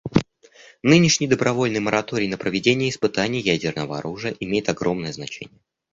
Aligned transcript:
Нынешний 0.81 1.27
добровольный 1.27 1.79
мораторий 1.79 2.27
на 2.27 2.35
проведение 2.39 2.89
испытаний 2.89 3.39
ядерного 3.39 3.99
оружия 3.99 4.35
имеет 4.39 4.67
огромное 4.67 5.13
значение. 5.13 5.61